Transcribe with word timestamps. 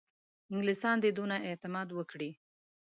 انګلیسیان 0.51 0.97
دي 1.03 1.09
دونه 1.17 1.35
اعتماد 1.47 1.87
وکړي. 1.93 2.31